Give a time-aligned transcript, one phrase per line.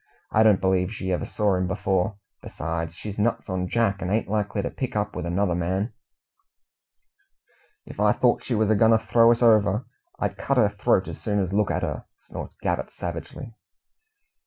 [0.31, 2.17] "I don't believe she ever saw him before.
[2.41, 5.93] Besides, she's nuts on Jack, and ain't likely to pick up with another man."
[7.85, 9.85] "If I thort she was agoin' to throw us over,
[10.17, 13.53] I'd cut her throat as soon as look at her!" snorts Gabbett savagely.